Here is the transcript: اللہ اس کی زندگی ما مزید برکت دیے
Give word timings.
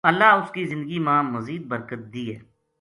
اللہ 0.09 0.29
اس 0.37 0.49
کی 0.53 0.63
زندگی 0.71 0.99
ما 1.05 1.21
مزید 1.35 1.63
برکت 1.71 2.01
دیے 2.13 2.39